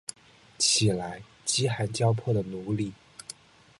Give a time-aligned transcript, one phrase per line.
[0.57, 2.91] 起来，饥寒交迫的奴隶！